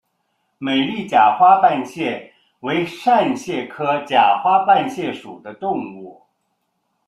[0.57, 6.23] 美丽假花瓣蟹为扇蟹科假花瓣蟹属的动物。